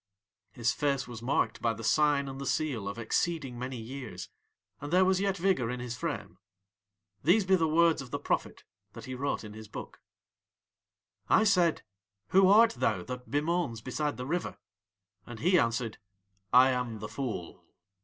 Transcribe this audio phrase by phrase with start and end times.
[0.49, 4.29] His face was marked by the sign and the seal of exceeding many years,
[4.79, 6.39] and there was yet vigour in his frame.
[7.23, 10.01] These be the words of the prophet that he wrote in his book:
[11.29, 11.83] "I said:
[12.29, 14.57] 'Who art thou that bemoans beside the river?'
[15.27, 15.99] And he answered:
[16.51, 17.63] 'I am the fool.'